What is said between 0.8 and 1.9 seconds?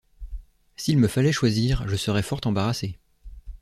me fallait choisir,